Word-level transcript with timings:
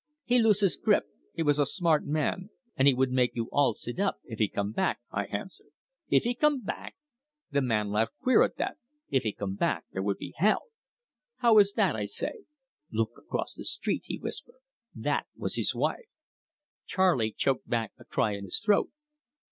'He 0.25 0.39
loose 0.41 0.61
his 0.61 0.77
grip.' 0.77 1.05
'He 1.35 1.43
was 1.43 1.59
a 1.59 1.65
smart 1.67 2.05
man, 2.07 2.49
an' 2.75 2.87
he 2.87 2.93
would 2.95 3.11
make 3.11 3.35
you 3.35 3.47
all 3.51 3.75
sit 3.75 3.99
up, 3.99 4.15
if 4.25 4.39
he 4.39 4.47
come 4.49 4.71
back,' 4.71 4.99
I 5.11 5.27
hanswer. 5.27 5.67
'If 6.09 6.23
he 6.23 6.33
come 6.33 6.63
back!' 6.63 6.95
The 7.51 7.61
man 7.61 7.91
laugh 7.91 8.09
queer 8.19 8.41
at 8.41 8.55
that. 8.57 8.79
'If 9.11 9.21
he 9.21 9.31
comeback, 9.31 9.85
there 9.91 10.01
would 10.01 10.17
be 10.17 10.33
hell.' 10.37 10.69
'How 11.35 11.59
is 11.59 11.73
that?' 11.73 11.95
I 11.95 12.05
say. 12.05 12.45
'Look 12.91 13.11
across 13.15 13.53
the 13.53 13.63
street,' 13.63 14.05
he 14.07 14.17
whisper. 14.17 14.53
'That 14.95 15.27
was 15.37 15.53
his 15.55 15.75
wife.'" 15.75 16.09
Charley 16.87 17.31
choked 17.31 17.69
back 17.69 17.91
a 17.99 18.03
cry 18.05 18.31
in 18.31 18.45
his 18.45 18.59
throat. 18.59 18.89